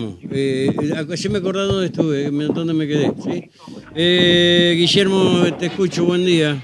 Eh, 0.00 0.72
yo 1.16 1.30
me 1.32 1.38
acordé 1.38 1.66
dónde 1.66 1.86
estuve, 1.86 2.30
dónde 2.30 2.72
me 2.72 2.86
quedé. 2.86 3.12
¿sí? 3.20 3.50
Eh, 3.96 4.74
Guillermo, 4.76 5.42
te 5.58 5.66
escucho, 5.66 6.04
buen 6.04 6.24
día. 6.24 6.56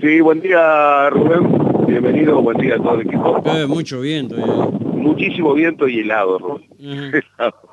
Sí, 0.00 0.20
buen 0.20 0.40
día 0.40 1.10
Rubén, 1.10 1.86
bienvenido, 1.88 2.40
buen 2.42 2.58
día 2.58 2.76
a 2.76 2.78
todo 2.78 2.94
el 2.94 3.08
equipo. 3.08 3.42
Eh, 3.44 3.66
mucho 3.66 4.00
viento. 4.02 4.36
Muchísimo 4.36 5.52
viento 5.52 5.88
y 5.88 5.98
helado, 5.98 6.38
Rubén. 6.38 6.68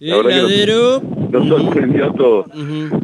Heladero. 0.00 1.00
Nos, 1.30 1.48
sorprendió 1.48 2.12
todo. 2.12 2.46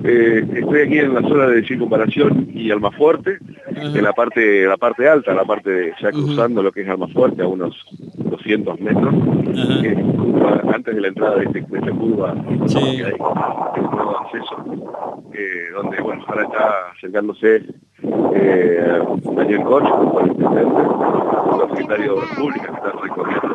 Eh, 0.05 0.47
estoy 0.55 0.81
aquí 0.81 0.99
en 0.99 1.15
la 1.15 1.23
zona 1.23 1.47
de 1.47 1.65
circunvalación 1.67 2.49
y 2.55 2.71
Almafuerte, 2.71 3.39
en 3.67 4.03
la 4.03 4.13
parte, 4.13 4.67
la 4.67 4.77
parte 4.77 5.09
alta, 5.09 5.35
la 5.35 5.45
parte 5.45 5.71
de, 5.71 5.93
ya 6.01 6.11
cruzando 6.11 6.63
lo 6.63 6.73
que 6.73 6.83
es 6.83 6.89
Almafuerte 6.89 7.43
a 7.43 7.47
unos 7.47 7.75
200 8.17 8.81
metros, 8.81 9.15
antes 10.75 10.95
de 10.95 11.01
la 11.01 11.09
entrada 11.09 11.37
de, 11.37 11.45
este, 11.45 11.61
de 11.61 11.79
esta 11.79 11.91
curva 11.91 12.35
que 12.69 12.79
hay, 12.79 13.13
el 13.77 13.83
nuevo 13.83 14.19
acceso, 14.19 14.65
eh, 15.35 15.65
donde 15.75 16.01
bueno, 16.01 16.25
ahora 16.27 16.45
está 16.45 16.91
acercándose 16.97 17.63
eh, 18.35 19.03
Daniel 19.37 19.63
Koch, 19.65 19.85
el 20.23 20.35
presidente, 20.35 20.83
el 21.53 21.71
secretario 21.71 22.05
de 22.05 22.11
Obras 22.11 22.37
Públicas 22.37 22.67
que 22.67 22.77
está 22.77 22.93
recorriendo 23.03 23.52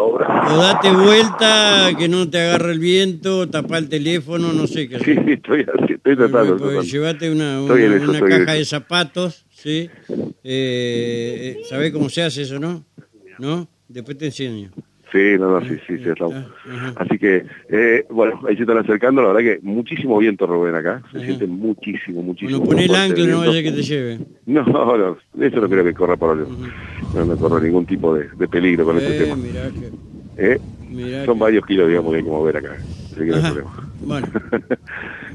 obra. 0.00 0.52
O 0.52 0.56
date 0.56 0.90
vuelta, 0.90 1.90
que 1.98 2.08
no 2.08 2.28
te 2.28 2.40
agarre 2.40 2.72
el 2.72 2.78
viento, 2.78 3.48
tapa 3.48 3.78
el 3.78 3.88
teléfono, 3.88 4.52
no 4.52 4.66
sé 4.66 4.88
qué 4.88 4.96
hacer. 4.96 5.24
Sí, 5.24 5.32
estoy, 5.32 5.66
estoy 5.88 6.16
tratando. 6.16 6.56
Pues, 6.56 6.90
llévate 6.90 7.30
una, 7.30 7.60
una, 7.62 8.20
caja 8.20 8.54
de 8.54 8.64
zapatos, 8.64 9.44
¿sí? 9.50 9.88
Eh, 10.44 11.62
¿Sabés 11.68 11.92
cómo 11.92 12.08
se 12.08 12.22
hace 12.22 12.42
eso, 12.42 12.58
no? 12.58 12.84
¿No? 13.38 13.68
Después 13.88 14.16
te 14.18 14.26
enseño. 14.26 14.70
Sí, 15.12 15.36
no, 15.38 15.60
no, 15.60 15.60
sí, 15.68 15.76
sí, 15.86 15.98
sí, 15.98 16.10
Así 16.96 17.18
que, 17.18 17.44
eh, 17.68 18.06
bueno, 18.08 18.40
ahí 18.48 18.56
se 18.56 18.62
están 18.62 18.78
acercando, 18.78 19.20
la 19.20 19.28
verdad 19.28 19.40
que 19.40 19.60
muchísimo 19.62 20.16
viento, 20.18 20.46
Rubén, 20.46 20.74
acá. 20.74 21.02
Se 21.12 21.22
siente 21.22 21.46
muchísimo, 21.46 22.22
muchísimo. 22.22 22.60
Bueno, 22.60 22.70
pon 22.70 22.78
el 22.78 22.94
ancla, 22.94 23.26
no 23.26 23.38
vaya 23.40 23.62
que 23.62 23.72
te 23.72 23.82
lleve. 23.82 24.18
No, 24.46 24.64
no, 24.64 25.16
eso 25.40 25.60
no 25.60 25.68
creo 25.68 25.84
que 25.84 25.94
corra 25.94 26.16
por 26.16 26.38
el... 26.38 26.46
No, 27.14 27.24
no 27.24 27.36
corro 27.36 27.60
ningún 27.60 27.86
tipo 27.86 28.14
de, 28.14 28.28
de 28.36 28.48
peligro 28.48 28.84
con 28.84 28.96
este 28.96 29.20
tema. 29.20 29.36
Mirá 29.36 29.70
que... 29.70 30.54
¿Eh? 30.54 30.58
Son 31.26 31.38
varios 31.38 31.64
kilos, 31.66 31.88
digamos, 31.88 32.10
que 32.10 32.18
hay 32.18 32.22
como 32.24 32.42
ver 32.42 32.56
acá. 32.56 32.72
Así 32.74 33.16
que 33.16 33.62
Bueno. 34.06 34.26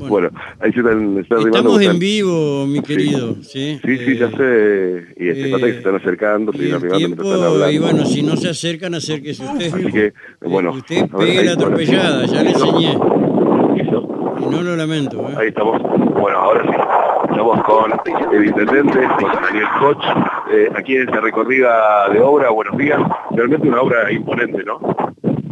bueno. 0.09 0.29
ahí 0.59 0.71
se 0.71 0.79
están, 0.79 1.17
Estamos 1.17 1.81
en 1.81 1.99
vivo, 1.99 2.65
mi 2.67 2.81
querido. 2.81 3.35
Sí, 3.41 3.79
sí, 3.83 3.97
sí, 3.97 4.17
ya 4.17 4.29
sé. 4.29 5.05
Y 5.17 5.29
este 5.29 5.49
eh, 5.49 5.53
que 5.53 5.59
se 5.59 5.77
están 5.77 5.95
acercando, 5.95 6.53
se 6.53 6.69
están 6.69 6.83
hablando. 6.83 7.71
Y 7.71 7.77
bueno, 7.79 8.05
si 8.05 8.21
no 8.21 8.37
se 8.37 8.49
acercan, 8.49 8.93
acérquese 8.93 9.43
usted. 9.43 9.73
Así 9.73 9.91
que, 9.91 10.13
bueno. 10.41 10.71
Usted 10.71 11.09
pegue 11.09 11.43
la 11.43 11.53
atropellada, 11.53 12.25
ya 12.25 12.43
le 12.43 12.51
enseñé. 12.51 12.97
Y 14.39 14.45
no 14.45 14.61
lo 14.61 14.75
lamento. 14.75 15.19
¿eh? 15.29 15.35
Ahí 15.37 15.47
estamos. 15.47 15.81
Bueno, 15.81 16.37
ahora 16.37 16.63
sí. 16.63 16.97
Estamos 17.31 17.63
con 17.63 17.91
el 18.33 18.45
intendente, 18.45 18.99
con 19.19 19.31
Daniel 19.43 19.67
Koch, 19.79 20.03
eh, 20.51 20.69
aquí 20.75 20.95
en 20.95 21.03
esta 21.03 21.21
recorrida 21.21 22.09
de 22.09 22.19
obra. 22.19 22.49
Buenos 22.49 22.77
días. 22.77 22.99
Realmente 23.31 23.67
una 23.67 23.81
obra 23.81 24.11
imponente, 24.11 24.63
¿no? 24.63 24.79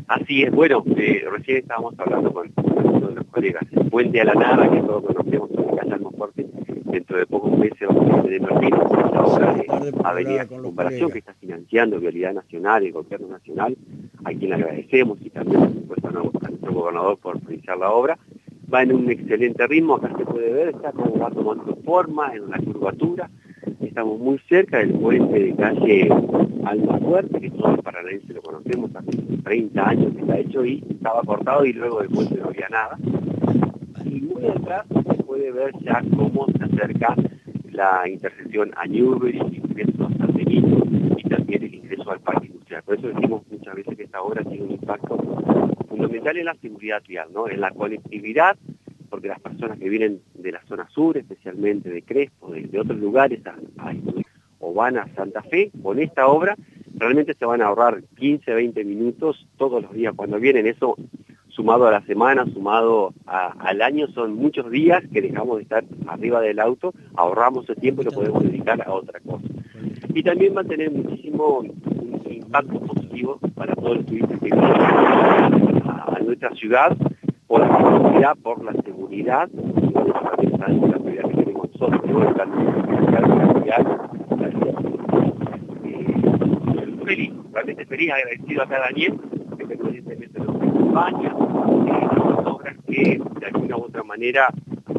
Así 0.07 0.43
es, 0.43 0.51
bueno, 0.51 0.83
eh, 0.97 1.25
recién 1.31 1.57
estábamos 1.57 1.95
hablando 1.97 2.31
con 2.31 2.51
uno 2.57 3.07
de 3.07 3.15
los 3.15 3.25
colegas, 3.25 3.63
el 3.71 3.89
puente 3.89 4.21
a 4.21 4.25
la 4.25 4.35
nada, 4.35 4.69
que 4.69 4.79
todos 4.81 5.03
conocemos 5.03 5.49
en 5.49 5.77
Casa 5.77 5.97
Fuerte, 6.15 6.45
dentro 6.85 7.17
de 7.17 7.25
pocos 7.25 7.57
meses 7.57 7.87
vamos 7.87 8.19
a 8.19 8.21
tener 8.21 8.41
esta 8.41 9.25
obra 9.25 9.53
de 9.53 9.93
Avenida 10.03 10.45
Comparación 10.45 11.09
que 11.09 11.19
está 11.19 11.33
financiando 11.33 11.99
Vialidad 11.99 12.35
Nacional, 12.35 12.85
el 12.85 12.91
Gobierno 12.91 13.29
Nacional, 13.29 13.75
a 14.23 14.29
quien 14.29 14.49
le 14.49 14.55
agradecemos 14.55 15.17
y 15.21 15.29
también 15.31 15.61
por 15.61 15.73
supuesto 15.73 16.07
a 16.07 16.11
nuestro 16.11 16.73
gobernador 16.73 17.17
por 17.17 17.37
iniciar 17.49 17.77
la 17.77 17.91
obra. 17.91 18.19
Va 18.71 18.83
en 18.83 18.93
un 18.93 19.09
excelente 19.09 19.65
ritmo, 19.67 19.95
acá 19.95 20.13
se 20.17 20.25
puede 20.25 20.53
ver, 20.53 20.69
está 20.69 20.91
como 20.91 21.17
va 21.17 21.31
tomando 21.31 21.75
forma 21.83 22.33
en 22.35 22.43
una 22.43 22.57
curvatura, 22.59 23.29
estamos 23.81 24.19
muy 24.19 24.39
cerca 24.47 24.77
del 24.77 24.93
puente 24.93 25.39
de 25.39 25.55
calle 25.55 26.09
Alma 26.65 26.97
Fuerte, 26.99 27.39
que 27.39 27.51
todos 27.51 27.75
los 27.75 27.81
paranaenses 27.81 28.35
lo 28.35 28.41
conocemos, 28.41 28.95
hace 28.95 29.11
30 29.43 29.89
años 29.89 30.13
que 30.13 30.21
está 30.21 30.37
hecho 30.37 30.65
y 30.65 30.83
estaba 30.89 31.21
cortado 31.21 31.65
y 31.65 31.73
luego 31.73 31.99
puente 32.13 32.35
no 32.37 32.47
había 32.47 32.67
nada. 32.69 32.97
Y 34.03 34.21
muy 34.21 34.45
atrás 34.47 34.85
se 34.89 35.23
puede 35.23 35.51
ver 35.51 35.73
ya 35.81 36.01
cómo 36.15 36.47
se 36.57 36.63
acerca 36.63 37.15
la 37.71 38.07
intersección 38.09 38.71
a 38.77 38.85
Newbery, 38.85 39.39
el 39.39 39.55
ingreso 39.55 40.05
a 40.05 40.17
San 40.17 40.33
Benito 40.33 40.83
y 41.17 41.23
también 41.29 41.63
el 41.63 41.73
ingreso 41.75 42.11
al 42.11 42.19
parque 42.19 42.47
industrial. 42.47 42.83
Por 42.83 42.97
eso 42.97 43.07
decimos 43.07 43.43
muchas 43.51 43.75
veces 43.75 43.97
que 43.97 44.03
esta 44.03 44.21
obra 44.21 44.43
tiene 44.43 44.63
un 44.63 44.71
impacto 44.71 45.17
fundamental 45.87 46.37
en 46.37 46.45
la 46.45 46.55
seguridad 46.55 47.03
vial, 47.07 47.27
¿no? 47.33 47.47
en 47.47 47.61
la 47.61 47.71
conectividad 47.71 48.57
porque 49.09 49.27
las 49.29 49.39
personas 49.39 49.79
que 49.79 49.87
vienen 49.87 50.19
de 50.33 50.51
la 50.51 50.61
zona 50.65 50.89
sur, 50.89 51.17
especialmente 51.17 51.89
de 51.89 52.01
Crespo, 52.01 52.51
de, 52.51 52.77
otros 52.77 52.99
lugares, 52.99 53.39
o 53.47 54.14
van 54.75 54.97
a 54.97 55.07
Santa 55.15 55.41
Fe, 55.41 55.71
con 55.81 55.99
esta 55.99 56.27
obra, 56.27 56.55
realmente 56.93 57.33
se 57.33 57.45
van 57.45 57.61
a 57.61 57.67
ahorrar 57.67 58.03
15, 58.17 58.53
20 58.53 58.83
minutos 58.83 59.47
todos 59.57 59.81
los 59.81 59.93
días 59.93 60.13
cuando 60.15 60.39
vienen. 60.39 60.67
Eso 60.67 60.95
sumado 61.47 61.87
a 61.87 61.91
la 61.91 62.01
semana, 62.01 62.45
sumado 62.53 63.13
al 63.25 63.81
año, 63.81 64.07
son 64.09 64.35
muchos 64.35 64.69
días 64.69 65.01
que 65.11 65.21
dejamos 65.21 65.57
de 65.57 65.63
estar 65.63 65.85
arriba 66.07 66.41
del 66.41 66.59
auto, 66.59 66.93
ahorramos 67.15 67.67
el 67.69 67.77
tiempo 67.77 68.01
y 68.01 68.05
lo 68.05 68.11
podemos 68.11 68.43
dedicar 68.43 68.85
a 68.85 68.91
otra 68.93 69.19
cosa. 69.21 69.45
Y 70.13 70.21
también 70.21 70.55
va 70.55 70.61
a 70.61 70.65
tener 70.65 70.91
muchísimo 70.91 71.63
impacto 72.29 72.79
positivo 72.81 73.39
para 73.55 73.73
todos 73.73 73.97
los 73.97 74.05
turistas 74.05 74.39
que 74.39 74.45
vienen 74.45 74.61
a 74.63 76.19
nuestra 76.23 76.53
ciudad, 76.55 76.95
por 77.47 77.61
la 77.61 77.77
seguridad, 77.77 78.37
por 78.43 78.63
la 78.63 78.73
seguridad, 78.83 79.49
y 79.49 80.57
sabemos 80.57 80.89
la 80.89 80.97
seguridad 80.97 81.29
que 81.29 81.37
tenemos 81.37 81.69
nosotros, 81.71 82.05
¿no? 82.05 82.27
el 82.27 82.35
plan 82.35 82.51
eh, 85.85 86.95
feliz, 87.05 87.33
realmente 87.65 87.85
feliz, 87.85 88.11
agradecido 88.11 88.61
a 88.61 88.65
Daniel, 88.65 89.19
que 89.57 89.65
permanentemente 89.65 90.39
nos 90.39 90.55
acompaña, 90.55 91.35
obras 91.35 92.77
que 92.87 93.19
de 93.39 93.45
alguna 93.45 93.77
u 93.77 93.83
otra 93.85 94.03
manera 94.03 94.47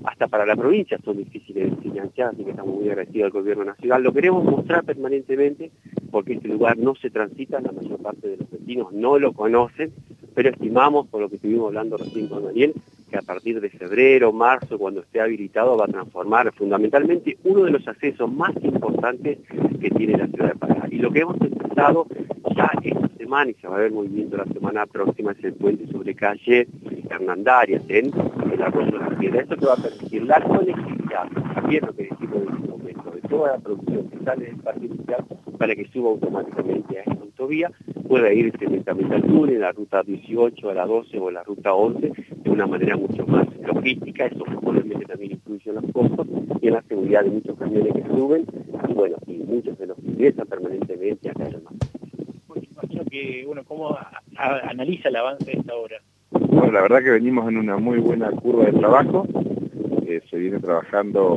hasta 0.04 0.27
para 0.27 0.47
la 0.47 0.56
provincia 0.56 0.99
son 1.05 1.16
difíciles 1.16 1.71
de 1.71 1.76
financiar, 1.76 2.31
así 2.31 2.44
que 2.44 2.50
estamos 2.50 2.75
muy 2.75 2.88
agradecidos 2.88 3.26
al 3.26 3.32
gobierno 3.32 3.65
nacional. 3.65 4.03
Lo 4.03 4.12
queremos 4.12 4.44
mostrar 4.44 4.84
permanentemente 4.84 5.71
porque 6.10 6.34
este 6.34 6.49
lugar 6.49 6.76
no 6.76 6.94
se 6.97 7.10
transita, 7.10 7.60
la 7.60 7.72
mayor 7.72 8.00
parte 8.00 8.28
de 8.28 8.37
los 8.38 8.50
vecinos 8.50 8.93
no 8.93 9.19
lo 9.19 9.32
conocen, 9.32 9.93
pero 10.34 10.50
estimamos, 10.50 11.06
por 11.09 11.21
lo 11.21 11.28
que 11.28 11.37
estuvimos 11.37 11.69
hablando 11.69 11.97
recién 11.97 12.28
con 12.28 12.44
Daniel, 12.44 12.75
que 13.10 13.16
a 13.16 13.22
partir 13.22 13.60
de 13.60 13.71
febrero, 13.71 14.32
marzo, 14.32 14.78
cuando 14.78 15.00
esté 15.00 15.21
habilitado, 15.21 15.76
va 15.76 15.84
a 15.84 15.88
transformar 15.88 16.53
fundamentalmente 16.53 17.38
uno 17.44 17.65
de 17.65 17.71
los 17.71 17.87
accesos 17.87 18.31
más 18.31 18.53
importantes 18.62 19.38
que 19.81 19.91
tiene 19.91 20.19
la 20.19 20.26
ciudad 20.26 20.53
de 20.53 20.59
Paraná. 20.59 20.88
Y 20.91 20.99
lo 20.99 21.12
que 21.12 21.21
hemos 21.21 21.41
empezado 21.41 22.06
ya 22.56 22.71
esta 22.83 23.09
semana, 23.19 23.50
y 23.50 23.55
se 23.55 23.69
va 23.69 23.77
a 23.77 23.81
ver 23.81 23.93
movimiento 23.93 24.37
la 24.37 24.47
semana 24.47 24.87
próxima, 24.87 25.33
es 25.33 25.44
el 25.44 25.55
puente 25.55 25.87
sobre 25.93 26.15
calle 26.15 26.67
Hernandarias, 27.11 27.83
en 27.89 28.11
el 28.53 28.62
arroyo 28.62 28.93
de 28.93 28.99
la 28.99 29.19
piedra. 29.19 29.43
Esto 29.43 29.56
que 29.56 29.67
va 29.67 29.75
a 29.75 29.77
permitir 29.77 30.22
la 30.25 30.41
conectividad, 30.41 31.28
también 31.55 31.84
lo 31.87 31.93
que 31.94 32.03
decimos 32.05 32.37
en 32.43 32.56
este 32.56 32.69
momento, 32.69 33.11
de 33.11 33.21
toda 33.28 33.53
la 33.53 33.59
producción 33.59 34.09
que 34.09 34.25
sale 34.25 34.47
del 34.47 34.56
parque 34.56 34.87
inicial 34.87 35.25
para 35.59 35.75
que 35.75 35.87
suba 35.89 36.11
automáticamente 36.11 36.99
a 36.99 37.03
esta 37.03 37.22
autovía, 37.22 37.71
pueda 38.09 38.33
ir 38.33 38.53
directamente 38.59 39.15
al 39.15 39.25
en 39.25 39.61
la 39.61 39.73
ruta 39.73 40.03
18, 40.03 40.71
a 40.71 40.75
la 40.75 40.87
12 40.87 41.19
o 41.19 41.31
la 41.31 41.43
ruta 41.43 41.75
11 41.75 42.12
de 42.37 42.50
una 42.50 42.67
manera 42.67 42.97
mucho 42.97 43.27
más 43.27 43.47
logística, 43.61 44.27
eso 44.27 44.44
probablemente 44.44 45.05
también 45.06 45.33
influye 45.33 45.71
en 45.71 45.77
los 45.77 45.84
costos 45.93 46.27
y 46.61 46.69
en 46.69 46.75
la 46.75 46.83
seguridad 46.83 47.25
de 47.25 47.31
muchos 47.31 47.59
camiones 47.59 47.93
que 47.94 48.03
suben 48.03 48.47
y 48.88 48.93
bueno, 48.93 49.17
y 49.27 49.33
muchos 49.34 49.78
de 49.78 49.87
los 49.87 49.97
que 49.99 50.06
ingresan 50.06 50.47
permanentemente 50.47 51.31
acá 51.31 51.49
en. 51.49 51.66
Bueno, 53.47 53.64
¿cómo 53.64 53.97
analiza 54.37 55.09
el 55.09 55.16
avance 55.16 55.44
de 55.44 55.59
esta 55.59 55.75
obra? 55.75 55.97
Bueno, 56.31 56.73
la 56.73 56.82
verdad 56.82 57.02
que 57.02 57.11
venimos 57.11 57.49
en 57.49 57.56
una 57.58 57.76
muy 57.76 57.99
buena 57.99 58.31
curva 58.31 58.67
de 58.67 58.73
trabajo, 58.73 59.26
eh, 60.06 60.20
se 60.28 60.38
viene 60.38 60.58
trabajando 60.58 61.37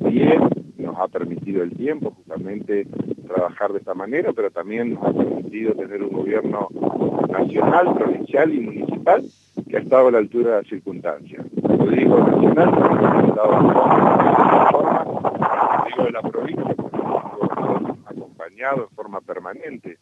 bien, 0.00 0.48
nos 0.76 0.98
ha 0.98 1.08
permitido 1.08 1.62
el 1.62 1.74
tiempo 1.76 2.10
justamente 2.10 2.86
trabajar 3.26 3.72
de 3.72 3.78
esta 3.78 3.94
manera, 3.94 4.32
pero 4.32 4.50
también 4.50 4.94
nos 4.94 5.04
ha 5.04 5.12
permitido 5.12 5.74
tener 5.74 6.02
un 6.02 6.10
gobierno 6.10 6.68
nacional, 7.30 7.94
provincial 7.94 8.54
y 8.54 8.60
municipal 8.60 9.24
que 9.68 9.76
ha 9.76 9.80
estado 9.80 10.08
a 10.08 10.12
la 10.12 10.18
altura 10.18 10.50
de 10.50 10.56
las 10.62 10.66
circunstancias. 10.68 11.44
Lo 11.62 11.86
digo 11.86 12.18
nacional, 12.18 12.68
ha 13.38 14.70
forma, 14.70 15.04
lo 15.04 15.84
digo 15.86 16.04
de 16.04 16.12
la 16.12 16.22
provincia, 16.22 16.74
porque 16.76 16.96
hemos 16.96 17.98
acompañado 18.06 18.82
de 18.82 18.94
forma 18.94 19.20
permanente 19.20 19.98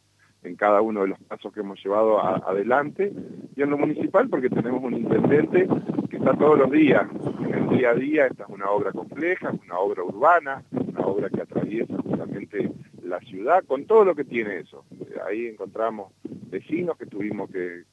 en 0.52 0.56
cada 0.56 0.82
uno 0.82 1.00
de 1.02 1.08
los 1.08 1.18
pasos 1.20 1.50
que 1.52 1.60
hemos 1.60 1.82
llevado 1.82 2.22
adelante, 2.22 3.10
y 3.56 3.62
en 3.62 3.70
lo 3.70 3.78
municipal 3.78 4.28
porque 4.28 4.50
tenemos 4.50 4.82
un 4.84 4.94
intendente 4.94 5.66
que 6.10 6.18
está 6.18 6.34
todos 6.34 6.58
los 6.58 6.70
días, 6.70 7.06
en 7.46 7.54
el 7.54 7.68
día 7.70 7.90
a 7.90 7.94
día, 7.94 8.26
esta 8.26 8.44
es 8.44 8.50
una 8.50 8.70
obra 8.70 8.92
compleja, 8.92 9.50
una 9.64 9.78
obra 9.78 10.04
urbana, 10.04 10.62
una 10.72 11.06
obra 11.06 11.30
que 11.30 11.40
atraviesa 11.40 11.96
justamente 12.02 12.70
la 13.02 13.18
ciudad, 13.20 13.64
con 13.64 13.86
todo 13.86 14.04
lo 14.04 14.14
que 14.14 14.24
tiene 14.24 14.58
eso. 14.58 14.84
Ahí 15.26 15.46
encontramos 15.46 16.12
vecinos 16.50 16.98
que 16.98 17.06
tuvimos 17.06 17.50
que, 17.50 17.84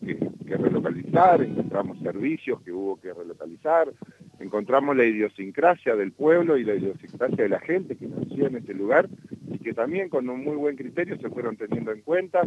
relocalizar, 0.45 1.41
encontramos 1.41 1.97
servicios 1.99 2.61
que 2.61 2.73
hubo 2.73 2.99
que 2.99 3.13
relocalizar, 3.13 3.87
encontramos 4.39 4.97
la 4.97 5.05
idiosincrasia 5.05 5.95
del 5.95 6.11
pueblo 6.11 6.57
y 6.57 6.65
la 6.65 6.75
idiosincrasia 6.75 7.43
de 7.43 7.49
la 7.49 7.59
gente 7.59 7.95
que 7.95 8.07
nació 8.07 8.47
en 8.47 8.57
este 8.57 8.73
lugar 8.73 9.07
que 9.69 9.75
también 9.75 10.09
con 10.09 10.27
un 10.27 10.43
muy 10.43 10.55
buen 10.55 10.75
criterio 10.75 11.15
se 11.19 11.29
fueron 11.29 11.55
teniendo 11.55 11.91
en 11.91 12.01
cuenta. 12.01 12.41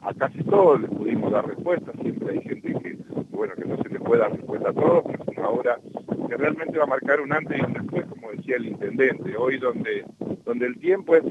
A 0.00 0.12
casi 0.12 0.42
todos 0.42 0.80
les 0.80 0.90
pudimos 0.90 1.30
dar 1.30 1.46
respuesta, 1.46 1.92
siempre 2.02 2.32
hay 2.32 2.42
gente 2.42 2.74
que, 2.82 2.98
bueno, 3.30 3.54
que 3.54 3.64
no 3.64 3.80
se 3.80 3.88
les 3.88 4.02
puede 4.02 4.22
dar 4.22 4.32
respuesta 4.32 4.70
a 4.70 4.72
todos, 4.72 5.04
pero 5.06 5.22
es 5.22 5.38
una 5.38 5.48
obra 5.50 5.78
que 6.28 6.36
realmente 6.36 6.76
va 6.78 6.82
a 6.82 6.88
marcar 6.88 7.20
un 7.20 7.32
antes 7.32 7.56
y 7.56 7.64
un 7.64 7.74
después, 7.74 8.06
como 8.06 8.32
decía 8.32 8.56
el 8.56 8.66
intendente, 8.66 9.36
hoy 9.36 9.58
donde, 9.58 10.04
donde 10.44 10.66
el 10.66 10.80
tiempo 10.80 11.14
es 11.14 11.22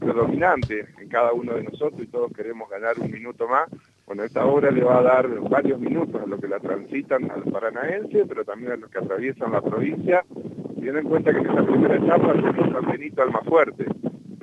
predominante 0.00 0.86
en 1.00 1.08
cada 1.08 1.32
uno 1.32 1.54
de 1.54 1.62
nosotros 1.62 2.02
y 2.02 2.08
todos 2.08 2.32
queremos 2.32 2.68
ganar 2.68 2.98
un 2.98 3.12
minuto 3.12 3.46
más, 3.46 3.68
bueno, 4.06 4.24
esta 4.24 4.44
obra 4.44 4.72
le 4.72 4.82
va 4.82 4.98
a 4.98 5.02
dar 5.02 5.28
varios 5.48 5.78
minutos 5.78 6.20
a 6.20 6.26
los 6.26 6.40
que 6.40 6.48
la 6.48 6.58
transitan 6.58 7.30
al 7.30 7.44
paranaense, 7.44 8.24
pero 8.26 8.44
también 8.44 8.72
a 8.72 8.76
los 8.76 8.90
que 8.90 8.98
atraviesan 8.98 9.52
la 9.52 9.62
provincia, 9.62 10.24
teniendo 10.74 10.98
en 10.98 11.08
cuenta 11.08 11.30
que 11.30 11.38
en 11.38 11.46
esta 11.46 11.64
primera 11.64 11.96
etapa 11.96 12.32
tenemos 12.32 12.72
San 12.72 12.90
Benito 12.90 13.22
fuerte 13.44 13.86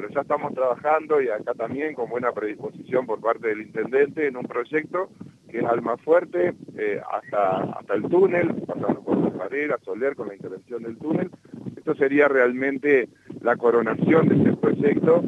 pero 0.09 0.13
ya 0.13 0.21
estamos 0.21 0.53
trabajando 0.53 1.21
y 1.21 1.29
acá 1.29 1.53
también 1.53 1.93
con 1.93 2.09
buena 2.09 2.31
predisposición 2.31 3.05
por 3.05 3.21
parte 3.21 3.47
del 3.47 3.61
intendente 3.61 4.27
en 4.27 4.37
un 4.37 4.45
proyecto 4.45 5.09
que 5.49 5.59
es 5.59 5.65
Almafuerte 5.65 6.53
eh, 6.77 7.01
hasta, 7.11 7.63
hasta 7.79 7.93
el 7.95 8.03
túnel, 8.03 8.53
pasando 8.67 9.01
por 9.01 9.37
Parera, 9.37 9.77
Soler 9.83 10.15
con 10.15 10.27
la 10.27 10.35
intervención 10.35 10.83
del 10.83 10.97
túnel. 10.97 11.31
Esto 11.75 11.95
sería 11.95 12.27
realmente 12.27 13.09
la 13.41 13.55
coronación 13.55 14.29
de 14.29 14.35
este 14.35 14.53
proyecto, 14.57 15.23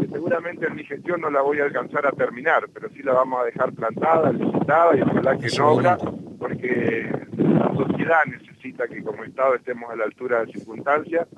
que 0.00 0.08
seguramente 0.08 0.66
en 0.66 0.74
mi 0.74 0.84
gestión 0.84 1.20
no 1.20 1.30
la 1.30 1.42
voy 1.42 1.60
a 1.60 1.64
alcanzar 1.64 2.06
a 2.06 2.12
terminar, 2.12 2.68
pero 2.72 2.88
sí 2.90 3.02
la 3.02 3.12
vamos 3.12 3.42
a 3.42 3.44
dejar 3.44 3.72
plantada, 3.72 4.32
licitada 4.32 4.96
y 4.96 5.02
ojalá 5.02 5.36
que 5.36 5.48
en 5.48 5.60
obra, 5.60 5.98
porque 6.38 7.10
la 7.36 7.74
sociedad 7.74 8.20
necesita 8.26 8.88
que 8.88 9.02
como 9.02 9.24
Estado 9.24 9.56
estemos 9.56 9.90
a 9.90 9.96
la 9.96 10.04
altura 10.04 10.40
de 10.40 10.46
las 10.46 10.54
circunstancias 10.54 11.28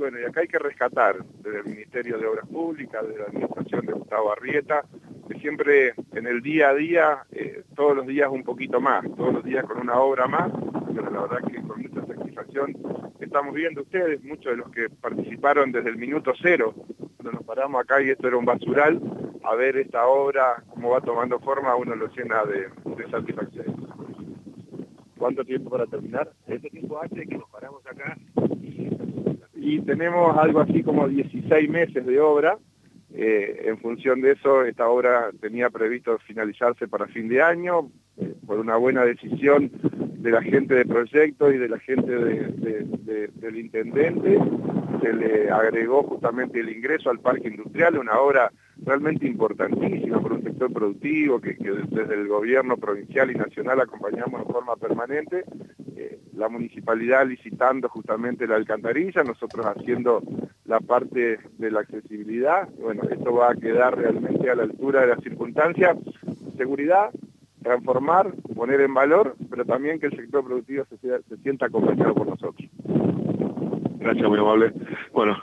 bueno, 0.00 0.18
y 0.18 0.24
acá 0.24 0.40
hay 0.40 0.48
que 0.48 0.58
rescatar 0.58 1.22
desde 1.42 1.58
el 1.58 1.66
Ministerio 1.66 2.18
de 2.18 2.26
Obras 2.26 2.48
Públicas, 2.48 3.06
desde 3.06 3.20
la 3.20 3.26
Administración 3.26 3.86
de 3.86 3.92
Gustavo 3.92 4.32
Arrieta, 4.32 4.82
que 5.28 5.38
siempre 5.38 5.92
en 6.12 6.26
el 6.26 6.40
día 6.40 6.70
a 6.70 6.74
día, 6.74 7.18
eh, 7.30 7.62
todos 7.76 7.94
los 7.94 8.06
días 8.06 8.28
un 8.30 8.42
poquito 8.42 8.80
más, 8.80 9.04
todos 9.16 9.34
los 9.34 9.44
días 9.44 9.64
con 9.66 9.78
una 9.78 10.00
obra 10.00 10.26
más, 10.26 10.50
pero 10.94 11.10
la 11.10 11.20
verdad 11.20 11.46
que 11.46 11.62
con 11.62 11.82
mucha 11.82 12.06
satisfacción 12.06 12.74
estamos 13.20 13.54
viendo 13.54 13.82
ustedes, 13.82 14.24
muchos 14.24 14.52
de 14.52 14.56
los 14.56 14.70
que 14.70 14.88
participaron 14.88 15.70
desde 15.70 15.90
el 15.90 15.98
minuto 15.98 16.32
cero, 16.40 16.74
cuando 17.16 17.32
nos 17.32 17.44
paramos 17.44 17.82
acá 17.82 18.02
y 18.02 18.08
esto 18.08 18.26
era 18.26 18.38
un 18.38 18.46
basural, 18.46 19.00
a 19.44 19.54
ver 19.54 19.76
esta 19.76 20.06
obra, 20.06 20.64
cómo 20.70 20.90
va 20.90 21.02
tomando 21.02 21.38
forma, 21.40 21.76
uno 21.76 21.94
lo 21.94 22.08
llena 22.08 22.42
de, 22.44 22.68
de 22.96 23.10
satisfacción. 23.10 23.66
¿Cuánto 25.18 25.44
tiempo 25.44 25.68
para 25.68 25.86
terminar? 25.86 26.32
Este 26.46 26.70
tiempo 26.70 26.98
hace 26.98 27.26
que 27.26 27.36
nos 27.36 27.48
paramos 27.50 27.86
acá 27.86 28.16
y 29.60 29.80
tenemos 29.80 30.36
algo 30.38 30.60
así 30.60 30.82
como 30.82 31.06
16 31.06 31.68
meses 31.68 32.06
de 32.06 32.18
obra. 32.18 32.56
Eh, 33.12 33.64
en 33.66 33.78
función 33.78 34.20
de 34.20 34.32
eso, 34.32 34.64
esta 34.64 34.88
obra 34.88 35.30
tenía 35.40 35.68
previsto 35.68 36.18
finalizarse 36.20 36.88
para 36.88 37.08
fin 37.08 37.28
de 37.28 37.42
año, 37.42 37.90
eh, 38.16 38.34
por 38.46 38.58
una 38.58 38.76
buena 38.76 39.04
decisión 39.04 39.70
de 39.82 40.30
la 40.30 40.42
gente 40.42 40.74
de 40.74 40.86
proyecto 40.86 41.52
y 41.52 41.58
de 41.58 41.68
la 41.68 41.78
gente 41.78 42.10
del 42.10 43.58
intendente. 43.58 44.38
Se 45.02 45.12
le 45.12 45.50
agregó 45.50 46.04
justamente 46.04 46.60
el 46.60 46.70
ingreso 46.70 47.10
al 47.10 47.20
parque 47.20 47.48
industrial, 47.48 47.98
una 47.98 48.18
obra 48.18 48.50
realmente 48.84 49.26
importantísima 49.26 50.20
por 50.20 50.32
un 50.32 50.42
sector 50.42 50.72
productivo 50.72 51.40
que, 51.40 51.54
desde 51.54 52.14
el 52.14 52.28
gobierno 52.28 52.76
provincial 52.76 53.30
y 53.30 53.34
nacional 53.34 53.80
acompañamos 53.80 54.46
de 54.46 54.52
forma 54.52 54.76
permanente, 54.76 55.44
la 56.40 56.48
municipalidad 56.48 57.26
licitando 57.26 57.90
justamente 57.90 58.46
la 58.46 58.56
alcantarilla, 58.56 59.22
nosotros 59.22 59.66
haciendo 59.66 60.22
la 60.64 60.80
parte 60.80 61.38
de 61.58 61.70
la 61.70 61.80
accesibilidad, 61.80 62.66
bueno, 62.80 63.02
esto 63.10 63.34
va 63.34 63.50
a 63.50 63.54
quedar 63.54 63.98
realmente 63.98 64.50
a 64.50 64.54
la 64.54 64.62
altura 64.62 65.02
de 65.02 65.08
las 65.08 65.20
circunstancias, 65.20 65.98
seguridad, 66.56 67.10
transformar, 67.62 68.32
poner 68.54 68.80
en 68.80 68.94
valor, 68.94 69.36
pero 69.50 69.66
también 69.66 70.00
que 70.00 70.06
el 70.06 70.16
sector 70.16 70.42
productivo 70.42 70.86
se, 70.86 70.96
se 70.96 71.36
sienta 71.42 71.66
acompañado 71.66 72.14
por 72.14 72.26
nosotros. 72.26 72.70
Gracias, 73.98 74.26
muy 74.26 74.38
amable. 74.38 74.72
Bueno, 75.12 75.36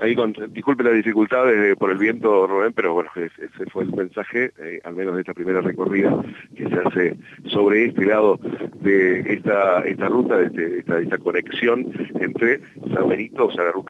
ahí 0.00 0.16
disculpe 0.50 0.84
las 0.84 0.94
dificultades 0.94 1.76
por 1.76 1.90
el 1.90 1.98
viento, 1.98 2.46
Rubén, 2.46 2.72
pero 2.72 2.94
bueno, 2.94 3.10
ese 3.16 3.70
fue 3.70 3.84
el 3.84 3.92
mensaje, 3.92 4.52
eh, 4.58 4.80
al 4.84 4.94
menos 4.94 5.14
de 5.14 5.20
esta 5.20 5.34
primera 5.34 5.60
recorrida 5.60 6.14
que 6.56 6.68
se 6.68 6.74
hace 6.74 7.16
sobre 7.46 7.86
este 7.86 8.06
lado 8.06 8.38
de 8.80 9.20
esta, 9.20 9.80
esta 9.80 10.08
ruta, 10.08 10.36
de, 10.38 10.46
este, 10.46 10.78
esta, 10.78 10.98
esta 10.98 11.18
conexión 11.18 11.86
entre 12.20 12.60
San 12.94 13.08
Benito, 13.08 13.50
Ruta 13.50 13.72